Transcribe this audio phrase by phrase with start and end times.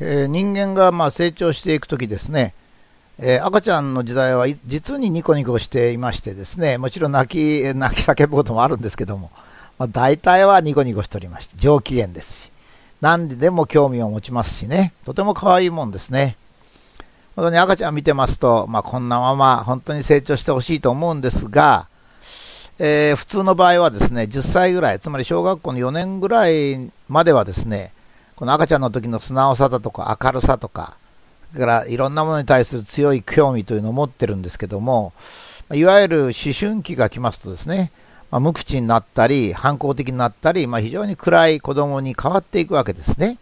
[0.00, 2.54] えー、人間がま成長していく時ですね、
[3.18, 6.78] えー、赤ちゃんの時代は実にニコニコしていましてですね。
[6.78, 9.30] もちろん泣き泣き叫ぶこともあるんですけども、
[9.78, 12.52] まあ、大体はニコニコしておりまして上機嫌ですし。
[13.00, 14.92] 何ででも興味を持ちますしね。
[15.04, 16.36] とても可愛いもんですね。
[17.36, 21.88] 本当に赤ちゃん見てますと、まあ、こんなまま本当に成長してほしいと思うんですが、
[22.78, 27.92] えー、普通の場合はですね10歳ぐらいつまり小学校の4年ぐらいまではですね
[28.40, 30.96] この赤ちゃんの時の素直さだとか明るさとか、
[31.52, 35.12] それからいろんなものに対する強い興味というのを持ってるんですけども、
[35.74, 37.92] いわゆる思春期が来ますとですね、
[38.30, 43.36] まあ、無口になったり、反抗的になったり、まあ、非常に暗い子供に変わっていくわけですね。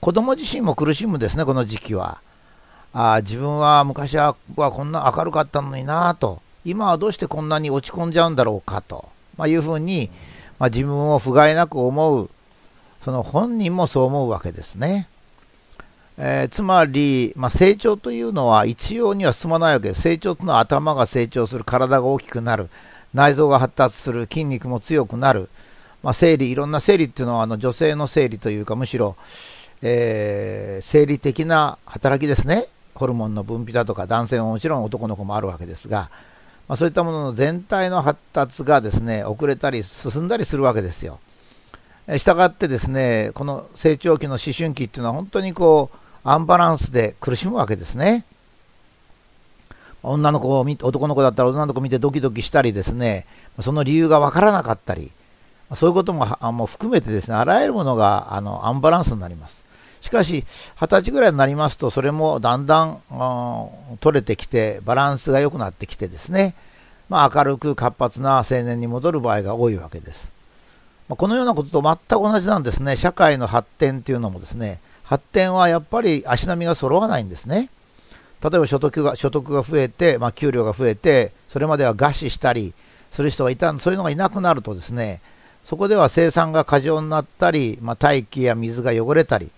[0.00, 2.22] 子供自身も苦しむですね、この時期は。
[2.94, 10.08] あ自分は昔はこんな明るかったのになと、今はどうしてこんなに落ち込んじゃうんだろうかと、まあ、いうふうに、
[10.58, 12.30] まあ、自分を不甲斐なく思う
[13.06, 15.08] その本人もそう思うわけですね。
[16.18, 20.00] えー、つまり、まあ、成長というのは一様には進まないわけです。
[20.00, 22.68] 成長というのは頭が成長する、体が大きくなる、
[23.14, 25.48] 内臓が発達する、筋肉も強くなる、
[26.02, 29.14] まあ、生理、いろんな生理っていうのはあの女性の生理というか、むしろ、
[29.82, 32.64] えー、生理的な働きですね。
[32.96, 36.10] ホルモンの分泌だとか、男性ももちろん男の子もあるわけですが、
[36.66, 41.20] まあ、そういったものの全体の発達がですね、遅れたり進んだりするわけですよ。
[42.08, 45.96] したがってですね、この成長期の思春期っていうのは本当にこう、
[46.28, 48.24] アンバランスで苦しむわけですね。
[50.02, 53.26] 女の子を見男の子だったら女の子を見てドキドキしたりですね、
[53.60, 55.10] その理由がわからなかったり、
[55.74, 59.64] そういうこともも含めてですね、あらゆるものがあのアンバランスになります。
[60.00, 60.44] しかし、
[60.80, 63.00] 二十歳ぐらいになりますと、それもだんだん
[63.98, 66.54] 取れてきて、バランスが良くなってきてですね、
[67.08, 70.35] まあ、明るく活発な青年に戻る場合が多いわけです。
[71.08, 72.96] まこのようなことと全く同じなんですね。
[72.96, 77.70] 社会の発展っていうのもですね、発展はやっぱり足並みが揃わないんですね。
[78.42, 82.74] 例えば所得が所得が増えて、まあ、給料が増えて、それまでは餓死したり
[83.10, 85.20] する人がいた、そういうのがいなくなるとですね、
[85.64, 89.50] そこでは生産が過剰になったり、まあ、大気や水が汚れたり、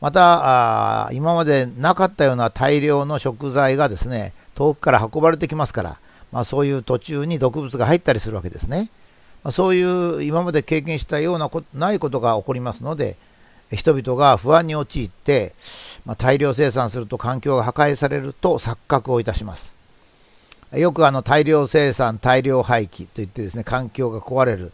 [0.00, 5.96] またあ今までなかったような大量の食材がですね遠くから運ばれてきますから、
[6.32, 8.90] まあ、そういう途中に毒物が入ったりするわけですね。
[9.50, 13.16] そういう今まで経験したようなことないことが起こりますので、
[13.72, 15.54] 人々が不安に陥って、
[16.04, 19.74] まあ、大量生産すると環境が破壊されると錯覚をいたします。
[20.72, 24.72] よくあの大量生産、大量廃棄といってですね、環境が壊れる、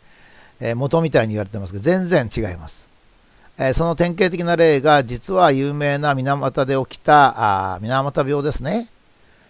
[0.60, 2.88] えー、元みたいに言われてますけど、全然違います。
[3.58, 8.88] えー、その典型的な例が、実は有名な水俣で起きたあ水俣病ですね。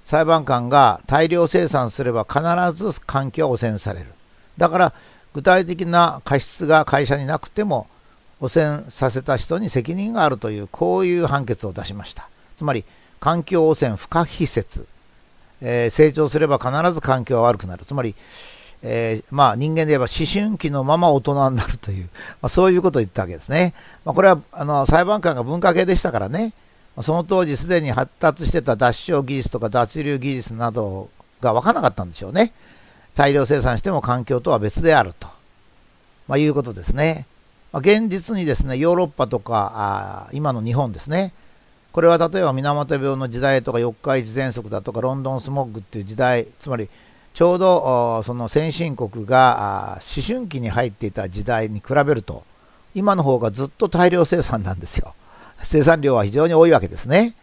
[0.04, 2.40] 裁判官が大量生産すれば必
[2.72, 4.06] ず環境は汚染される。
[4.58, 4.92] だから
[5.32, 7.86] 具体的な過失が会社になくても
[8.40, 12.28] 汚染させた人に責任があるというこういう判決を出しました。
[12.56, 12.84] つまり
[13.20, 14.86] 環境汚染不可避説、
[15.60, 17.84] えー、成長すれば必ず環境は悪くなる。
[17.84, 18.14] つまり、
[18.82, 22.08] えー、まあ、人間で言えば思春期のまま大人になるという、
[22.40, 23.74] まあ、そういうことを言ったわけですね、
[24.04, 26.52] まあ、これはあの裁判官が文化系でしたからね。
[27.00, 31.10] その当時すでに発達してた脱脂技術とか脱流技術など
[31.40, 32.52] が分からなかったんでしょうね。
[33.18, 35.26] 大量生産しても環境とは別であると、
[36.28, 37.26] まあ、いうことですね。
[37.72, 41.34] まあ、現実にですね、ヨーロッパとかあ今の日本ですね、
[41.90, 46.88] これは例えば水俣病の時代とか四日市喘息だとかロンドンスモッグっていう時代、つまり
[47.34, 52.44] ちょうどその先進国が思春期に入っていた時代に比べると、
[52.94, 55.16] 今の方がずっと大量生産なんですよ。
[55.64, 57.34] 生産量は非常に多いわけですね。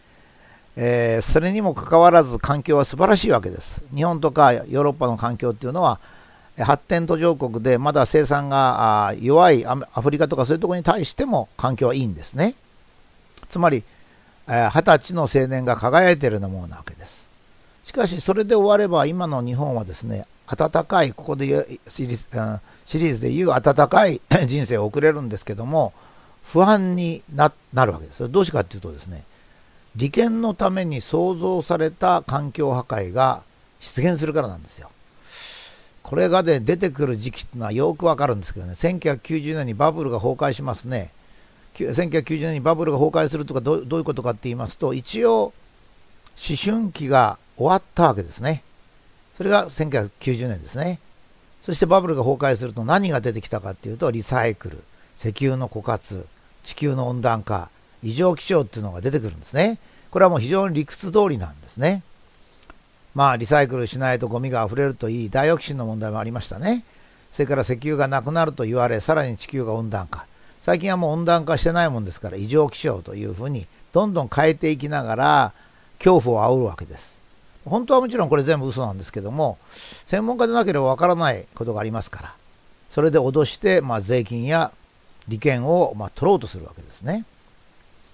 [0.78, 3.84] えー、それにもかかわらず環境は素晴らしいわけです。
[3.96, 6.00] 日本とかヨーロッパの環境っていうのは
[6.58, 12.56] 発展途上国でまだ生産が弱いアフリカとかそういうところに対しても環境はいいんですね。
[13.50, 13.84] つまり
[14.48, 17.26] 二十歳の青年が輝いているようなものなわけです。
[17.86, 22.60] しかしそれで終われば今の日本はですね暖かいここでシリー
[23.14, 25.94] ズでいう暖かい人生を送れるんですけども
[26.44, 28.30] 不安になるわけです。
[28.30, 29.24] どうしてかっていうとですね
[29.96, 33.44] 利権のために創造された環境破壊が
[33.80, 34.90] 出現するからなんですよ。
[36.04, 41.12] これがね、出てくる時期っていうのはよくわかるんですけどね、1990年にバブルが崩壊しますね。
[41.74, 45.54] 1990年にバブルが崩壊するとかどういうことかって言いますと、一応、
[46.38, 48.64] 思春期が終わったわけですね。
[49.36, 51.00] それが1990年ですね。
[51.62, 54.84] そしてバブルが崩壊すると何が出てきたかっていうと、リサイクル、
[55.18, 56.28] 石油の枯渇、
[56.64, 57.70] 地球の温暖化、
[58.06, 59.80] 異常気象っていうのが出てくるんですね。
[60.12, 62.04] これはもう非常に理屈通りなんですね。
[63.14, 66.86] まあ、リサイクルしないとゴミが溢れるといい、ダイオキシンの問題もありましたね。
[67.32, 70.26] それから石油がなくなると言われ、さらに地球が温暖化。
[70.66, 75.54] 最近はもう温暖化してないもんですから異常気象というふうにどんどん変えていきながら
[76.00, 77.20] 恐怖を煽るわけです
[77.66, 79.60] 本当はもちろんこれ全部嘘なんですけども
[80.06, 82.34] 専門家でなければわからないことがありますから
[82.90, 84.72] それで脅して、まあ、税金や
[85.28, 87.26] 利権を、まあ、取ろうとするわけですね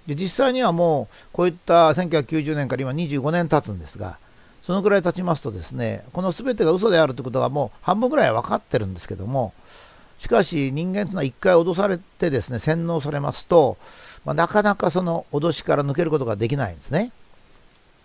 [0.08, 4.18] で実際にはもうこういった1990年から今25年経つんですが
[4.62, 9.54] そのくらい経ちますとですねこの全てが嘘であるということがもう半分ぐらいは分かってるんですけども
[10.20, 13.78] しかし人間というのは一回脅されてですね洗脳されますと、
[14.24, 17.12] まあ、なかなかその脅しから抜けることができないんですね。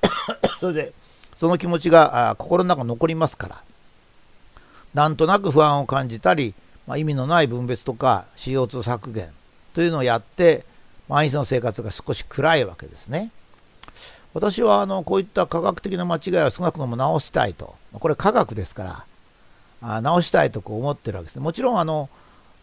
[0.60, 0.92] それで
[1.36, 3.62] その気持ちが心の中に残りますから
[4.94, 6.54] なんとなく不安を感じたり、
[6.86, 9.28] まあ、意味のない分別とか CO2 削減
[9.74, 10.64] というのをやって
[11.08, 13.30] 毎日の生活が少し暗いわけですね。
[14.34, 19.04] 私はあのこういった科学的な間違いは少なくとも直したいとこれ科学ですから
[19.80, 21.42] あ直したいとこう思ってるわけですね。
[21.42, 22.10] もちろんあの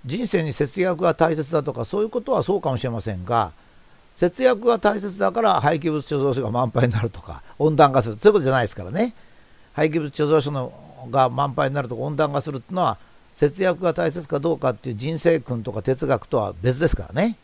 [0.06, 3.54] 人生に節約が大切だとかそういうことはそうかもしれませんが
[4.13, 9.16] 節約が大切だから廃棄物貯蔵所が満杯になるとか温暖化するそういうことじゃないですからね
[9.74, 10.72] 廃棄物貯蔵所の
[11.10, 12.98] が満杯になるとか温暖化するっていうのは
[13.34, 17.38] 節約が大切かどうかっていう人生訓とか哲学とは別ですからね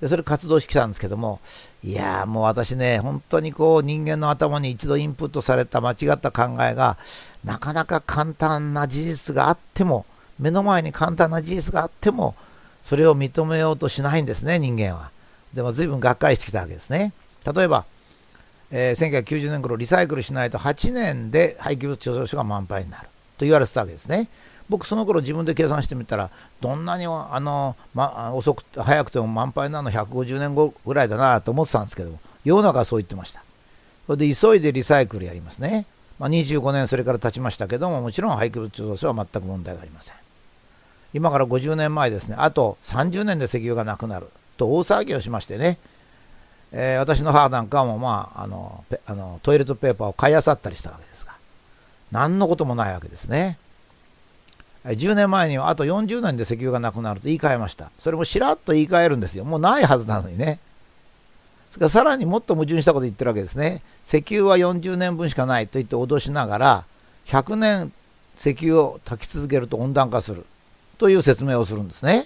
[0.00, 1.40] でそれ活動してきたんですけども
[1.84, 6.96] いやーもう私ね本当にこう人間の頭に一度インプットされた間違った考えが
[7.44, 10.06] なかなか簡単な事実があっても
[10.38, 12.34] 目の前に簡単な事実があっても
[12.82, 15.10] それを認めようとしないんですね人間は。
[15.52, 17.12] でも随分がっかりしてきたわけですね。
[17.44, 17.84] 例えば、
[18.70, 24.28] えー、1990年頃リサイクルしないと8年で廃棄物貯蔵所が満杯になると言われてたわけですね。
[24.70, 26.30] 僕その頃自分で計算してみたら
[26.60, 33.42] どんなにあの、ま、遅く早くても満杯なの150年後ぐらいだなと思ってたんですけども世の中はそう言ってました。
[34.06, 35.86] それで急いでリサイクルやりますね、
[36.18, 40.14] まあ、25年それから経ちましたけどももちろん廃棄物貯蔵所は全く問題がありません。
[41.12, 42.36] 今から50年前ですね。
[42.38, 44.28] あと30年で石油がなくなる。
[44.56, 45.78] と大騒ぎをしましてね、
[46.70, 51.32] えー、私の母なんかも、まあ、あのあのトイレットペーパーを買いあさったりしたわけですが
[52.12, 53.58] 何のこともないわけですね。
[54.84, 57.90] 10年前にはあと40年で石油がなくなると言い換えました。
[57.98, 59.44] それもしらっと言い換えるんですよ。
[59.44, 60.58] もうないはずなのにね。
[61.70, 63.82] それからさらにもっと矛盾したこと言ってるわけですね。
[64.06, 66.84] 石油は40年分しかないと言って脅しながら、
[67.26, 67.92] 100年
[68.36, 70.46] 石油を炊き続けると温暖化する
[70.98, 72.24] という説明をするんですね。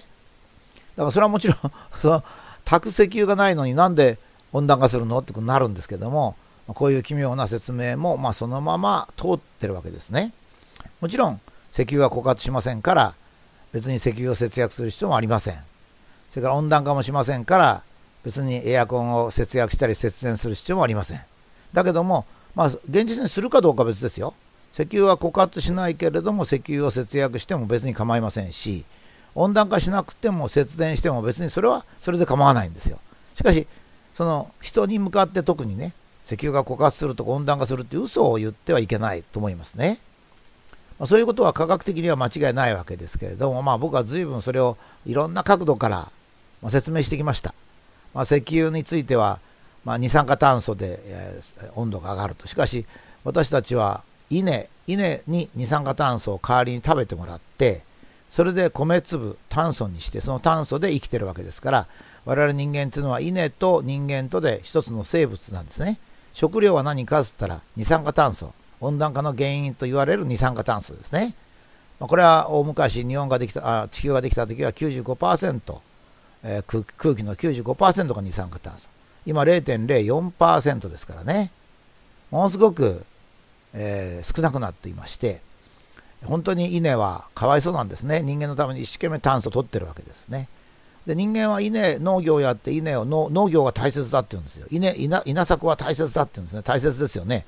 [0.95, 1.57] だからそれはもちろん
[2.01, 2.23] その
[2.63, 4.17] 炊く石油がないのになんで
[4.53, 6.35] 温暖化するのってなるんですけども、
[6.67, 10.33] こういう奇妙な説明も、まあ、そのまま通ってるわけですね。
[11.01, 11.41] もちろん
[11.75, 13.15] 石油は枯渇しませんから
[13.73, 15.55] 別に石油を節約する必要もありません。
[16.29, 17.83] それから温暖化もしませんから
[18.23, 21.21] 別にエアコンを節約したり節電する必要もありません。
[21.73, 22.25] だけども
[22.55, 24.33] まあ現実にするかどうかは別ですよ。
[24.73, 28.85] 石油は枯渇しないけれども石油を節約しても別に構いませんし
[29.33, 32.99] 温暖化しなくても節電しても別にそれはそれで構わないんですよ。
[33.33, 33.67] しかし
[34.13, 35.91] その人に向かって特にね
[36.25, 39.99] 石油が枯渇するとか温暖化するって嘘を言ってはいけないと思いますね。
[40.99, 46.09] ま、そういうことは科学的には間違いないわけですけれども、まあ、僕は随分それをいろんな角度から
[46.69, 47.53] 説明してきました。
[48.13, 49.39] まあ、石油については、
[49.83, 51.41] まあ、二酸化炭素で、え、
[51.75, 52.47] 温度が上がると。
[52.47, 52.85] しかし
[53.23, 57.83] 私たちは稲稲に二酸化炭素を代わりに食べてもらって
[58.29, 61.87] それで米粒炭素にしてその炭素で生きてるわけですから
[62.25, 65.99] 我々人間というのは稲と人間とで一つの生物なんですね
[66.33, 68.53] 食料は何かっつったら二酸化炭素
[68.85, 71.35] 温暖化の原因と言われる二酸化炭素ですね。
[71.99, 75.77] まこれは大昔日本ができたあ地球ができた時は95%、
[76.43, 78.89] えー、空気の95%が二酸化炭素。
[79.25, 81.51] 今0.04%ですからね。
[82.31, 83.05] ものすごく、
[83.73, 85.41] えー、少なくなっていまして
[86.23, 88.21] 本当に稲はかわいそうなんですね。
[88.21, 90.47] 人間のために一生懸命炭素を取ってるわけですね。
[91.05, 94.67] で人間は稲農業をやって稲を農業が大切だって言うんですよ。
[94.71, 96.63] 稲稲稲作は大切だって言うんですね。
[96.63, 97.45] 大切ですよね。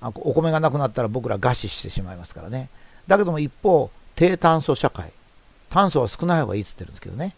[0.00, 2.68] お米がなくなったら僕ら餓死してしまいますからね。
[3.06, 5.12] だけども一方低炭素社会。
[5.68, 7.34] 炭素は少ない方がいいっつってるんですけどね。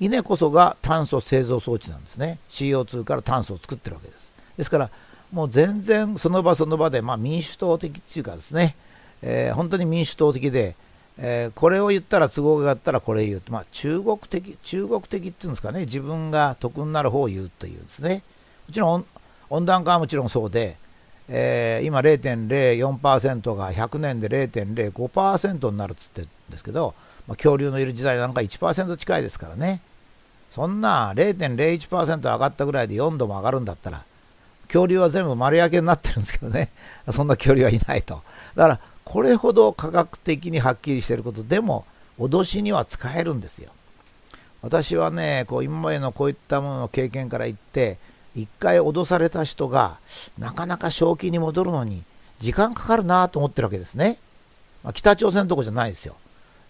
[0.00, 2.38] 稲こそが炭素製造装置なんですね。
[2.48, 4.32] CO2 から炭素を作ってるわけです。
[4.56, 4.90] ですから
[5.32, 8.76] もう全然その場その場で、まあ、民主党的っていうかですね、
[9.22, 10.76] えー、本当に民主党的で、
[11.18, 13.40] えー、これを言ったら都合があったらこれ言う。
[13.40, 15.80] と、まあ、中国的中国的っていうんですかね。
[15.80, 18.22] 自分が得になる方を言うというですね。
[18.68, 19.04] もちろん
[19.50, 20.76] 温暖化はもちろんそうで
[21.28, 26.94] えー、今0.04%が100年で0.05%になるっつってるんですけど、
[27.26, 29.80] まあ、恐竜のいる時代なんか1%近いですからね。
[30.50, 34.04] そんな0.01%上がったぐらいで4度も上がるんだったら
[34.68, 36.70] 恐竜は全部丸焼けになってるんですけどね。
[37.10, 38.22] そんな恐竜はいないと。
[38.54, 41.84] だからこれほど科学的にはっきりしてることでも
[42.18, 43.70] 脅しには使えるんですよ。
[44.62, 47.98] 私はねこう今までのこういったものの経験から言って
[48.34, 49.98] 一回脅された人が
[50.38, 52.02] なかなか正気に戻るのに
[52.38, 54.18] 時間かかるなと思ってるわけですね、
[54.82, 56.16] まあ、北朝鮮どころじゃないですよ、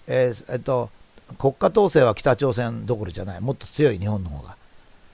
[0.06, 0.90] えー、えっと
[1.38, 3.40] 国家統制は北朝鮮どころじゃない。
[3.40, 4.56] もっと強い日本の方が。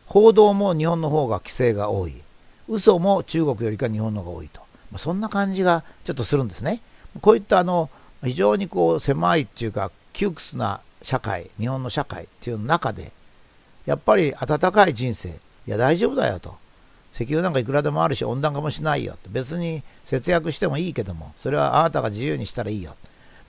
[0.06, 2.14] 報道も日本の方が規制が多い。
[2.68, 6.80] 嘘も中国よりか日本の方が多いと、まあ、そんな感じがちょっとするんですね。
[7.20, 7.90] こういったあの
[8.22, 13.12] 非常にこう狭いっていうか窮屈な社会日本の社会っていう中で
[13.86, 16.56] やっぱり温かい人生いや大丈夫だよと。
[17.12, 22.94] 石油なんかいくらでもあるし温暖化もしないよ別に節約してもいいけどもそれはあなたが自由にしたらいいよ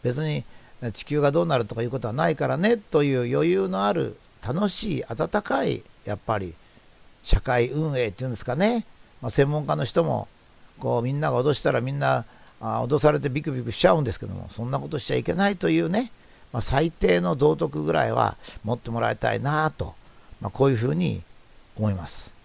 [0.02, 0.44] 別に
[0.94, 6.56] 地球がどうなるとかいうことはないからねという余裕のある楽しい温かいやっぱり
[7.24, 8.88] 社会運営っていうんですかね、
[9.22, 10.28] まあ、専門家の人も
[10.80, 12.26] こうみんなが脅したらみんな
[12.60, 16.12] 脅されてビクビクしちゃうんですけどもそんなことしちゃいけないというね、
[16.52, 19.94] まあ、最低の道徳ぐらいは持ってもらいたいなと、
[20.42, 21.22] まあ、こういうふうに
[21.78, 22.41] 思います。